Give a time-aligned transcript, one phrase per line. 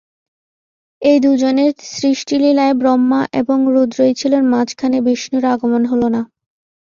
[1.01, 6.21] এই দুজনের সৃষ্টিলীলায় ব্রহ্মা এবং রুদ্রই ছিলেন, মাঝখানে বিষ্ণুর আগমন হল না।